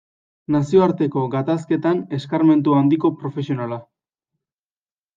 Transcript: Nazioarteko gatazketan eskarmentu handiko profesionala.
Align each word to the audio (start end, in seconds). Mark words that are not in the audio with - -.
Nazioarteko 0.53 1.25
gatazketan 1.35 2.03
eskarmentu 2.21 2.77
handiko 2.81 3.15
profesionala. 3.23 3.83